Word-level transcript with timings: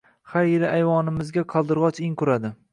...Har 0.29 0.47
yili 0.51 0.67
ayvonimizga 0.69 1.45
qaldirgʻoch 1.55 2.03
in 2.09 2.21
quradi. 2.23 2.55